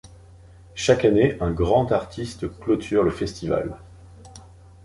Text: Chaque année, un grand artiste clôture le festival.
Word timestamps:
Chaque 0.73 1.05
année, 1.05 1.37
un 1.41 1.51
grand 1.51 1.91
artiste 1.91 2.49
clôture 2.59 3.03
le 3.03 3.11
festival. 3.11 3.77